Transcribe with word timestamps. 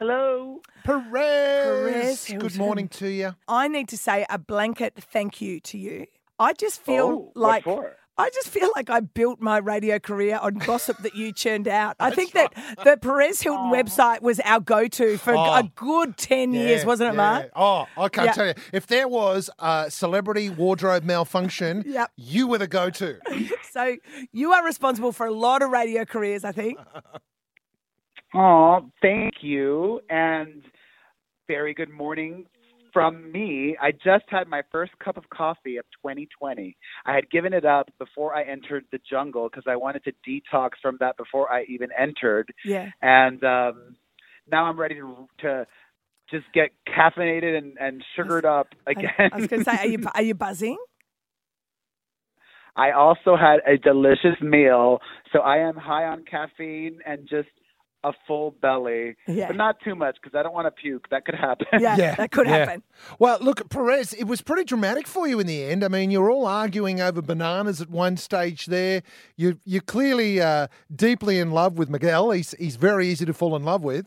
Hello. 0.00 0.62
Perez. 0.82 2.24
Perez 2.24 2.26
Good 2.38 2.56
morning 2.56 2.88
to 2.88 3.08
you. 3.08 3.36
I 3.46 3.68
need 3.68 3.86
to 3.90 3.98
say 3.98 4.24
a 4.30 4.38
blanket 4.38 4.94
thank 5.12 5.42
you 5.42 5.60
to 5.60 5.76
you. 5.76 6.06
I 6.38 6.54
just 6.54 6.80
feel 6.80 7.04
Oh, 7.04 7.32
like? 7.34 7.66
I 8.16 8.30
just 8.30 8.48
feel 8.48 8.70
like 8.74 8.88
I 8.88 9.00
built 9.00 9.42
my 9.42 9.58
radio 9.58 9.98
career 9.98 10.38
on 10.40 10.54
gossip 10.54 10.96
that 11.02 11.14
you 11.16 11.32
churned 11.34 11.68
out. 11.68 11.96
I 12.00 12.10
think 12.12 12.32
that 12.32 12.54
the 12.82 12.96
Perez 12.96 13.42
Hilton 13.42 13.70
oh. 13.70 13.74
website 13.74 14.22
was 14.22 14.40
our 14.40 14.58
go-to 14.60 15.18
for 15.18 15.34
Oh. 15.36 15.42
a 15.54 15.70
good 15.74 16.16
ten 16.16 16.54
years, 16.54 16.86
wasn't 16.86 17.08
it, 17.08 17.12
yeah. 17.12 17.16
Mark? 17.16 17.50
Oh, 17.54 17.86
I 17.98 18.08
can't 18.08 18.28
Yeah. 18.28 18.32
tell 18.32 18.46
you. 18.48 18.54
If 18.72 18.86
there 18.86 19.06
was 19.06 19.50
a 19.58 19.90
celebrity 19.90 20.48
wardrobe 20.48 21.04
malfunction, 21.04 21.84
Yep. 21.86 22.10
you 22.16 22.46
were 22.46 22.58
the 22.58 22.68
go-to. 22.68 23.18
So 23.70 23.96
you 24.32 24.52
are 24.52 24.64
responsible 24.64 25.12
for 25.12 25.26
a 25.26 25.30
lot 25.30 25.62
of 25.62 25.70
radio 25.70 26.04
careers, 26.04 26.42
I 26.42 26.50
think. 26.52 26.76
Oh, 28.34 28.90
thank 29.02 29.34
you. 29.42 30.00
And 30.08 30.62
very 31.48 31.74
good 31.74 31.90
morning 31.90 32.46
from 32.92 33.30
me. 33.32 33.76
I 33.80 33.92
just 33.92 34.24
had 34.28 34.48
my 34.48 34.62
first 34.70 34.92
cup 35.02 35.16
of 35.16 35.28
coffee 35.30 35.76
of 35.76 35.84
2020. 36.04 36.76
I 37.06 37.14
had 37.14 37.30
given 37.30 37.52
it 37.52 37.64
up 37.64 37.90
before 37.98 38.34
I 38.34 38.42
entered 38.44 38.84
the 38.92 38.98
jungle 39.08 39.48
because 39.48 39.64
I 39.68 39.76
wanted 39.76 40.04
to 40.04 40.12
detox 40.28 40.70
from 40.82 40.96
that 41.00 41.16
before 41.16 41.52
I 41.52 41.64
even 41.64 41.88
entered. 41.98 42.52
Yeah. 42.64 42.90
And 43.02 43.42
um, 43.44 43.96
now 44.50 44.64
I'm 44.64 44.78
ready 44.78 44.96
to, 44.96 45.26
to 45.40 45.66
just 46.30 46.46
get 46.54 46.70
caffeinated 46.88 47.56
and, 47.58 47.76
and 47.80 48.04
sugared 48.16 48.44
up 48.44 48.68
I- 48.86 48.92
again. 48.92 49.30
I 49.32 49.36
was 49.36 49.46
going 49.46 49.64
to 49.64 49.70
say, 49.70 49.76
are 49.76 49.86
you 49.86 49.98
are 50.14 50.22
you 50.22 50.34
buzzing? 50.34 50.78
I 52.76 52.92
also 52.92 53.36
had 53.36 53.58
a 53.66 53.76
delicious 53.76 54.40
meal, 54.40 55.00
so 55.32 55.40
I 55.40 55.58
am 55.58 55.76
high 55.76 56.04
on 56.04 56.24
caffeine 56.24 57.00
and 57.04 57.28
just 57.28 57.48
a 58.02 58.12
full 58.26 58.52
belly, 58.62 59.16
Yeah. 59.26 59.48
but 59.48 59.56
not 59.56 59.76
too 59.84 59.94
much 59.94 60.16
because 60.22 60.36
I 60.38 60.42
don't 60.42 60.54
want 60.54 60.66
to 60.66 60.70
puke. 60.70 61.08
That 61.10 61.24
could 61.24 61.34
happen. 61.34 61.66
Yeah, 61.80 62.14
that 62.14 62.30
could 62.30 62.46
yeah. 62.46 62.58
happen. 62.58 62.82
Well, 63.18 63.38
look, 63.40 63.68
Perez, 63.68 64.12
it 64.14 64.24
was 64.24 64.40
pretty 64.40 64.64
dramatic 64.64 65.06
for 65.06 65.28
you 65.28 65.38
in 65.40 65.46
the 65.46 65.64
end. 65.64 65.84
I 65.84 65.88
mean, 65.88 66.10
you're 66.10 66.30
all 66.30 66.46
arguing 66.46 67.00
over 67.00 67.20
bananas 67.20 67.80
at 67.80 67.90
one 67.90 68.16
stage 68.16 68.66
there. 68.66 69.02
You, 69.36 69.58
you're 69.64 69.82
clearly 69.82 70.40
uh, 70.40 70.68
deeply 70.94 71.38
in 71.38 71.50
love 71.50 71.78
with 71.78 71.90
Miguel. 71.90 72.30
He's, 72.30 72.52
he's 72.58 72.76
very 72.76 73.08
easy 73.08 73.26
to 73.26 73.34
fall 73.34 73.54
in 73.56 73.64
love 73.64 73.82
with. 73.82 74.06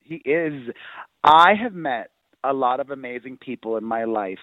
He 0.00 0.16
is. 0.16 0.70
I 1.22 1.54
have 1.54 1.74
met 1.74 2.10
a 2.42 2.52
lot 2.52 2.80
of 2.80 2.90
amazing 2.90 3.36
people 3.36 3.76
in 3.76 3.84
my 3.84 4.04
life, 4.04 4.38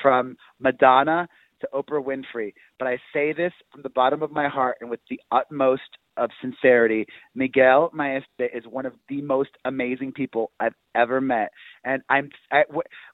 from 0.00 0.36
Madonna 0.58 1.28
to 1.60 1.68
Oprah 1.74 2.04
Winfrey. 2.04 2.54
But 2.78 2.88
I 2.88 2.98
say 3.12 3.32
this 3.32 3.52
from 3.70 3.82
the 3.82 3.90
bottom 3.90 4.22
of 4.22 4.32
my 4.32 4.48
heart 4.48 4.78
and 4.80 4.90
with 4.90 5.00
the 5.08 5.20
utmost 5.30 5.82
of 6.16 6.30
sincerity. 6.40 7.06
Miguel 7.34 7.90
Maestre 7.92 8.48
is 8.54 8.64
one 8.68 8.86
of 8.86 8.94
the 9.08 9.22
most 9.22 9.50
amazing 9.64 10.12
people 10.12 10.50
I've 10.60 10.74
ever 10.94 11.20
met. 11.20 11.50
And 11.84 12.02
I'm 12.08 12.30
I, 12.50 12.62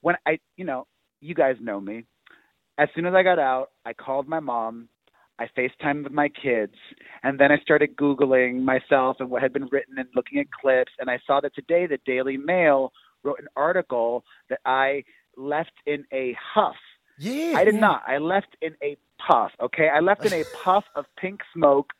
when 0.00 0.16
I, 0.26 0.38
you 0.56 0.64
know, 0.64 0.86
you 1.20 1.34
guys 1.34 1.56
know 1.60 1.80
me. 1.80 2.04
As 2.78 2.88
soon 2.94 3.06
as 3.06 3.14
I 3.14 3.22
got 3.22 3.38
out, 3.38 3.68
I 3.84 3.92
called 3.92 4.28
my 4.28 4.40
mom. 4.40 4.88
I 5.40 5.46
FaceTimed 5.56 6.02
with 6.02 6.12
my 6.12 6.28
kids, 6.28 6.74
and 7.22 7.38
then 7.38 7.52
I 7.52 7.58
started 7.60 7.94
Googling 7.96 8.60
myself 8.62 9.18
and 9.20 9.30
what 9.30 9.40
had 9.40 9.52
been 9.52 9.68
written 9.70 9.96
and 9.96 10.08
looking 10.16 10.40
at 10.40 10.46
clips. 10.50 10.90
And 10.98 11.08
I 11.08 11.20
saw 11.28 11.40
that 11.40 11.54
today 11.54 11.86
the 11.86 11.98
Daily 12.04 12.36
Mail 12.36 12.92
wrote 13.22 13.38
an 13.38 13.46
article 13.54 14.24
that 14.50 14.58
I 14.64 15.04
left 15.36 15.70
in 15.86 16.04
a 16.12 16.36
huff. 16.54 16.74
Yeah. 17.18 17.54
I 17.56 17.64
did 17.64 17.74
Yeah. 17.74 17.80
not. 17.80 18.02
I 18.08 18.18
left 18.18 18.56
in 18.62 18.74
a 18.82 18.96
puff, 19.24 19.52
okay? 19.60 19.88
I 19.88 20.00
left 20.00 20.24
in 20.26 20.32
a 20.32 20.44
puff 20.64 20.84
of 20.96 21.04
pink 21.16 21.40
smoke. 21.54 21.92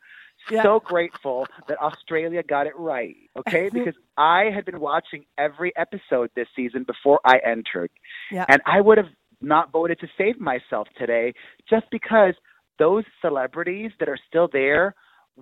Yeah. 0.49 0.63
So 0.63 0.79
grateful 0.79 1.47
that 1.67 1.79
Australia 1.81 2.43
got 2.43 2.67
it 2.67 2.73
right, 2.77 3.15
okay? 3.37 3.69
Because 3.73 3.95
I 4.17 4.45
had 4.53 4.65
been 4.65 4.79
watching 4.79 5.25
every 5.37 5.71
episode 5.75 6.31
this 6.35 6.47
season 6.55 6.83
before 6.83 7.19
I 7.23 7.39
entered. 7.45 7.91
Yeah. 8.31 8.45
And 8.47 8.61
I 8.65 8.81
would 8.81 8.97
have 8.97 9.09
not 9.41 9.71
voted 9.71 9.99
to 9.99 10.07
save 10.17 10.39
myself 10.39 10.87
today 10.97 11.33
just 11.69 11.85
because 11.91 12.33
those 12.77 13.03
celebrities 13.21 13.91
that 13.99 14.09
are 14.09 14.17
still 14.27 14.49
there 14.51 14.95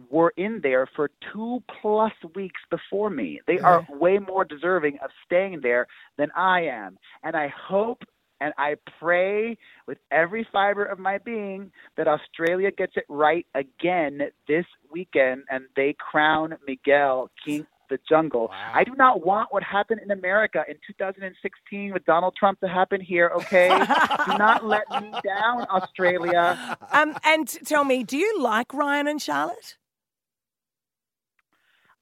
were 0.09 0.33
in 0.37 0.59
there 0.61 0.87
for 0.95 1.09
two 1.33 1.63
plus 1.81 2.13
weeks 2.35 2.61
before 2.69 3.09
me. 3.09 3.39
They 3.47 3.59
are 3.59 3.87
way 3.89 4.19
more 4.19 4.45
deserving 4.45 4.99
of 5.03 5.09
staying 5.25 5.61
there 5.61 5.87
than 6.17 6.29
I 6.35 6.61
am. 6.61 6.97
And 7.23 7.35
I 7.35 7.47
hope 7.47 8.03
and 8.39 8.53
I 8.57 8.75
pray 8.99 9.57
with 9.87 9.97
every 10.11 10.47
fiber 10.51 10.85
of 10.85 10.99
my 10.99 11.17
being 11.17 11.71
that 11.95 12.07
Australia 12.07 12.71
gets 12.71 12.93
it 12.95 13.05
right 13.09 13.45
again 13.55 14.19
this 14.47 14.65
weekend 14.91 15.43
and 15.49 15.65
they 15.75 15.95
crown 15.97 16.55
Miguel 16.67 17.29
King 17.43 17.61
of 17.61 17.67
the 17.89 17.99
Jungle. 18.07 18.51
I 18.51 18.83
do 18.83 18.93
not 18.95 19.25
want 19.25 19.51
what 19.51 19.63
happened 19.63 20.01
in 20.03 20.11
America 20.11 20.63
in 20.67 20.75
2016 20.85 21.93
with 21.93 22.05
Donald 22.05 22.35
Trump 22.37 22.59
to 22.59 22.67
happen 22.67 23.01
here, 23.01 23.31
okay? 23.35 23.69
do 23.69 24.37
not 24.37 24.65
let 24.65 24.89
me 25.01 25.11
down, 25.25 25.65
Australia. 25.69 26.77
Um, 26.91 27.15
and 27.23 27.47
tell 27.65 27.83
me, 27.83 28.03
do 28.03 28.17
you 28.17 28.41
like 28.41 28.73
Ryan 28.73 29.07
and 29.07 29.21
Charlotte? 29.21 29.77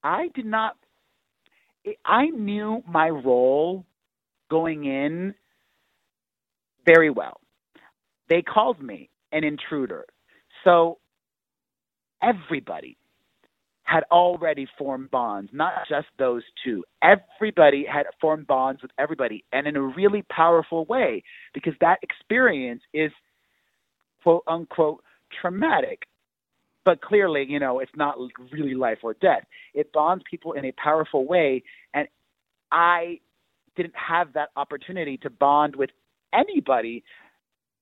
I 0.04 0.30
did 0.36 0.46
not. 0.46 0.76
I 2.04 2.28
knew 2.28 2.84
my 2.88 3.10
role 3.10 3.86
going 4.50 4.86
in 4.86 5.36
very 6.86 7.10
well. 7.10 7.40
They 8.30 8.42
called 8.42 8.82
me 8.82 9.10
an 9.32 9.44
intruder. 9.44 10.06
So 10.64 11.00
everybody 12.22 12.98
had 13.84 14.04
already 14.12 14.68
formed 14.80 15.12
bonds, 15.12 15.52
not 15.54 15.74
just 15.88 16.08
those 16.18 16.42
two. 16.64 16.84
Everybody 17.04 17.86
had 17.86 18.08
formed 18.20 18.48
bonds 18.48 18.82
with 18.82 18.90
everybody, 18.98 19.44
and 19.52 19.68
in 19.68 19.76
a 19.76 19.82
really 19.82 20.24
powerful 20.24 20.86
way, 20.86 21.24
because 21.54 21.74
that 21.82 22.00
experience 22.02 22.82
is 22.94 23.12
quote 24.24 24.44
unquote 24.48 25.04
traumatic. 25.40 26.02
But 26.84 27.02
clearly, 27.02 27.46
you 27.48 27.60
know, 27.60 27.80
it's 27.80 27.92
not 27.96 28.16
really 28.52 28.74
life 28.74 29.00
or 29.04 29.14
death. 29.16 29.44
It 29.76 29.92
bonds 29.94 30.24
people 30.30 30.54
in 30.54 30.66
a 30.66 30.72
powerful 30.72 31.26
way, 31.28 31.64
and 31.94 32.08
I 32.72 33.20
didn't 33.76 33.96
have 33.96 34.34
that 34.34 34.50
opportunity 34.56 35.18
to 35.18 35.30
bond 35.30 35.76
with 35.76 35.92
anybody 36.38 37.04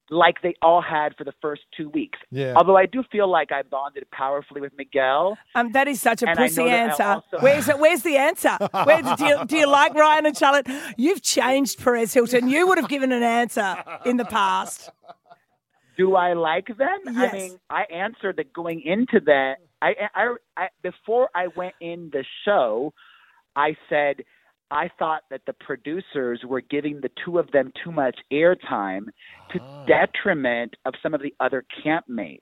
like 0.09 0.35
they 0.43 0.53
all 0.61 0.81
had 0.81 1.15
for 1.17 1.23
the 1.23 1.33
first 1.41 1.61
two 1.75 1.89
weeks. 1.89 2.19
Yeah. 2.29 2.53
Although 2.55 2.75
I 2.77 2.85
do 2.85 3.03
feel 3.11 3.27
like 3.27 3.51
I 3.51 3.63
bonded 3.63 4.05
powerfully 4.11 4.59
with 4.61 4.73
Miguel. 4.77 5.37
Um, 5.55 5.71
that 5.71 5.87
is 5.87 6.01
such 6.01 6.21
a 6.21 6.27
And 6.29 6.37
pussy 6.37 6.63
know 6.63 6.69
that 6.69 6.73
I 6.73 6.83
answer. 6.89 7.03
also- 7.03 7.37
Where's 7.39 7.69
it? 7.69 7.79
Where's 7.79 8.01
the 8.03 8.17
answer? 8.17 8.57
Where, 8.83 9.01
do, 9.01 9.25
you, 9.25 9.45
do 9.45 9.57
you 9.57 9.67
like 9.67 9.93
Ryan 9.95 10.25
and 10.27 10.37
Charlotte? 10.37 10.67
You've 10.97 11.21
changed, 11.23 11.79
Perez 11.81 12.13
Hilton. 12.13 12.49
You 12.49 12.67
would 12.67 12.77
have 12.77 12.89
given 12.89 13.11
an 13.11 13.23
answer 13.23 13.75
in 14.05 14.17
the 14.17 14.25
past. 14.25 14.89
Do 15.97 16.15
I 16.15 16.33
like 16.33 16.67
them? 16.77 16.99
Yes. 17.05 17.33
I 17.33 17.37
mean, 17.37 17.59
I 17.69 17.83
answered 17.83 18.37
that 18.37 18.51
going 18.51 18.81
into 18.81 19.19
that. 19.25 19.57
I, 19.81 19.93
I, 20.15 20.35
I 20.57 20.67
before 20.81 21.29
I 21.35 21.47
went 21.55 21.75
in 21.79 22.09
the 22.11 22.25
show, 22.45 22.93
I 23.55 23.75
said 23.89 24.23
I 24.71 24.89
thought 24.99 25.23
that 25.29 25.41
the 25.45 25.53
producers 25.53 26.41
were 26.45 26.61
giving 26.61 26.99
the 27.01 27.11
two 27.23 27.37
of 27.37 27.51
them 27.51 27.71
too 27.83 27.91
much 27.91 28.17
airtime 28.31 29.05
to 29.53 29.59
ah. 29.61 29.85
detriment 29.85 30.75
of 30.85 30.93
some 31.01 31.13
of 31.13 31.21
the 31.21 31.33
other 31.39 31.63
campmates. 31.85 32.41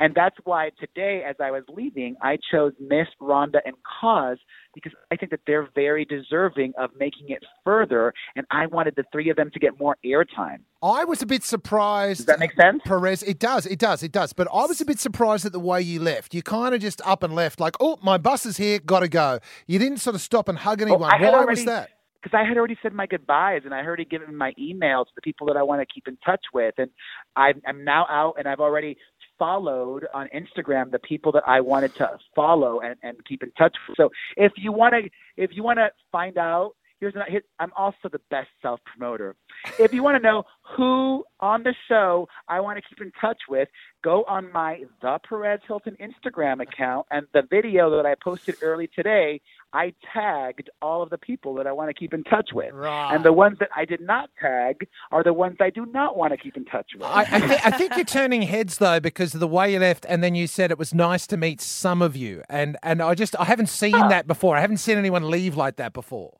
And 0.00 0.14
that's 0.14 0.36
why 0.44 0.70
today, 0.80 1.22
as 1.28 1.36
I 1.40 1.50
was 1.50 1.64
leaving, 1.68 2.16
I 2.22 2.38
chose 2.50 2.72
Miss 2.80 3.06
Rhonda 3.20 3.58
and 3.64 3.74
Cause 4.00 4.38
because 4.74 4.92
I 5.10 5.16
think 5.16 5.30
that 5.30 5.40
they're 5.46 5.68
very 5.74 6.04
deserving 6.04 6.72
of 6.78 6.90
making 6.98 7.28
it 7.28 7.42
further, 7.64 8.14
and 8.36 8.46
I 8.50 8.66
wanted 8.66 8.94
the 8.96 9.04
three 9.12 9.28
of 9.30 9.36
them 9.36 9.50
to 9.52 9.58
get 9.58 9.78
more 9.78 9.96
airtime. 10.04 10.60
I 10.82 11.04
was 11.04 11.22
a 11.22 11.26
bit 11.26 11.44
surprised. 11.44 12.20
Does 12.20 12.26
that 12.26 12.40
make 12.40 12.54
sense? 12.54 12.80
Perez, 12.84 13.22
it 13.22 13.38
does, 13.38 13.66
it 13.66 13.78
does, 13.78 14.02
it 14.02 14.12
does. 14.12 14.32
But 14.32 14.48
I 14.52 14.64
was 14.66 14.80
a 14.80 14.84
bit 14.84 14.98
surprised 14.98 15.44
at 15.46 15.52
the 15.52 15.60
way 15.60 15.82
you 15.82 16.00
left. 16.00 16.34
You 16.34 16.42
kind 16.42 16.74
of 16.74 16.80
just 16.80 17.00
up 17.04 17.22
and 17.22 17.34
left, 17.34 17.60
like, 17.60 17.76
oh, 17.80 17.98
my 18.02 18.18
bus 18.18 18.46
is 18.46 18.56
here, 18.56 18.78
got 18.78 19.00
to 19.00 19.08
go. 19.08 19.38
You 19.66 19.78
didn't 19.78 19.98
sort 19.98 20.16
of 20.16 20.22
stop 20.22 20.48
and 20.48 20.58
hug 20.58 20.82
anyone. 20.82 21.02
Oh, 21.02 21.18
Why 21.18 21.28
already, 21.28 21.50
was 21.50 21.64
that? 21.66 21.90
Because 22.22 22.38
I 22.38 22.46
had 22.46 22.56
already 22.56 22.78
said 22.82 22.92
my 22.92 23.06
goodbyes, 23.06 23.62
and 23.64 23.74
I 23.74 23.78
had 23.78 23.86
already 23.86 24.04
given 24.04 24.36
my 24.36 24.52
email 24.58 25.04
to 25.04 25.10
the 25.14 25.22
people 25.22 25.46
that 25.48 25.56
I 25.56 25.62
want 25.62 25.80
to 25.80 25.92
keep 25.92 26.06
in 26.06 26.16
touch 26.24 26.44
with, 26.54 26.74
and 26.78 26.88
I'm, 27.34 27.60
I'm 27.66 27.84
now 27.84 28.06
out, 28.08 28.34
and 28.38 28.46
I've 28.46 28.60
already 28.60 28.96
followed 29.38 30.06
on 30.14 30.28
Instagram 30.34 30.92
the 30.92 31.00
people 31.00 31.32
that 31.32 31.42
I 31.46 31.60
wanted 31.60 31.94
to 31.96 32.18
follow 32.36 32.80
and, 32.80 32.94
and 33.02 33.16
keep 33.24 33.42
in 33.42 33.50
touch 33.52 33.74
with. 33.88 33.96
So 33.96 34.10
if 34.36 34.52
you 34.56 34.70
want 34.70 34.94
to, 34.94 35.10
if 35.36 35.50
you 35.52 35.64
want 35.64 35.78
to 35.78 35.90
find 36.12 36.38
out 36.38 36.74
here's 37.02 37.14
an, 37.16 37.22
here, 37.28 37.42
I'm 37.58 37.72
also 37.76 38.08
the 38.10 38.20
best 38.30 38.48
self 38.62 38.78
promoter. 38.84 39.34
If 39.78 39.92
you 39.92 40.02
want 40.02 40.16
to 40.16 40.22
know 40.22 40.44
who 40.76 41.24
on 41.40 41.64
the 41.64 41.74
show 41.88 42.28
I 42.48 42.60
want 42.60 42.78
to 42.78 42.82
keep 42.88 43.04
in 43.04 43.10
touch 43.20 43.38
with, 43.48 43.68
go 44.04 44.22
on 44.28 44.50
my 44.52 44.84
the 45.02 45.18
Perez 45.28 45.60
Hilton 45.66 45.96
Instagram 46.00 46.62
account 46.62 47.06
and 47.10 47.26
the 47.34 47.42
video 47.50 47.90
that 47.96 48.06
I 48.06 48.14
posted 48.14 48.54
early 48.62 48.88
today. 48.94 49.40
I 49.74 49.94
tagged 50.12 50.68
all 50.82 51.02
of 51.02 51.08
the 51.08 51.16
people 51.16 51.54
that 51.54 51.66
I 51.66 51.72
want 51.72 51.88
to 51.88 51.94
keep 51.94 52.12
in 52.12 52.22
touch 52.24 52.50
with, 52.52 52.74
Right. 52.74 53.14
and 53.14 53.24
the 53.24 53.32
ones 53.32 53.56
that 53.58 53.70
I 53.74 53.86
did 53.86 54.02
not 54.02 54.28
tag 54.40 54.86
are 55.10 55.24
the 55.24 55.32
ones 55.32 55.56
I 55.60 55.70
do 55.70 55.86
not 55.86 56.14
want 56.16 56.32
to 56.32 56.36
keep 56.36 56.58
in 56.58 56.66
touch 56.66 56.90
with. 56.94 57.04
I, 57.04 57.22
I, 57.22 57.40
thi- 57.40 57.60
I 57.64 57.70
think 57.70 57.96
you're 57.96 58.04
turning 58.04 58.42
heads 58.42 58.76
though 58.78 59.00
because 59.00 59.32
of 59.32 59.40
the 59.40 59.48
way 59.48 59.72
you 59.72 59.78
left, 59.78 60.04
and 60.10 60.22
then 60.22 60.34
you 60.34 60.46
said 60.46 60.70
it 60.70 60.78
was 60.78 60.92
nice 60.92 61.26
to 61.28 61.36
meet 61.38 61.60
some 61.62 62.02
of 62.02 62.14
you, 62.16 62.42
and 62.50 62.76
and 62.82 63.00
I 63.02 63.14
just 63.14 63.34
I 63.40 63.44
haven't 63.44 63.70
seen 63.70 63.92
that 63.92 64.26
before. 64.26 64.56
I 64.56 64.60
haven't 64.60 64.76
seen 64.76 64.98
anyone 64.98 65.30
leave 65.30 65.56
like 65.56 65.76
that 65.76 65.92
before. 65.94 66.36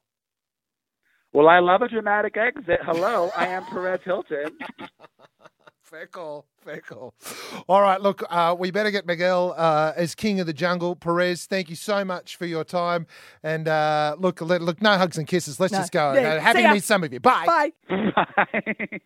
Well, 1.33 1.49
I 1.49 1.59
love 1.61 1.83
a 1.83 1.89
dramatic 1.89 2.37
exit. 2.37 2.81
Hello, 2.83 3.31
I 3.37 3.47
am 3.49 3.65
Perez 3.67 4.01
Hilton. 4.05 4.51
Fair 5.83 6.07
call. 6.07 6.47
Fair 6.65 6.81
call. 6.81 7.13
All 7.69 7.83
right, 7.83 8.01
look, 8.01 8.23
uh, 8.31 8.57
we 8.59 8.71
better 8.71 8.91
get 8.91 9.05
Miguel 9.05 9.53
uh, 9.59 9.93
as 9.95 10.15
king 10.15 10.41
of 10.41 10.47
the 10.47 10.55
jungle. 10.55 10.97
Perez, 10.97 11.45
thank 11.45 11.69
you 11.69 11.77
so 11.77 12.03
much 12.03 12.37
for 12.37 12.47
your 12.47 12.65
time. 12.65 13.07
And 13.43 13.69
uh, 13.69 14.17
look, 14.19 14.41
let, 14.41 14.63
look, 14.63 14.81
no 14.81 14.97
hugs 14.97 15.19
and 15.19 15.27
kisses. 15.29 15.61
Let's 15.61 15.73
No. 15.75 15.81
just 15.81 15.93
go. 15.93 16.15
Yeah, 16.15 16.35
Uh, 16.35 16.41
happy 16.41 16.63
to 16.63 16.73
meet 16.73 16.85
some 16.85 17.05
of 17.05 17.13
you. 17.13 17.21
Bye. 17.21 17.45
Bye. 17.47 17.73
Bye. 18.37 19.01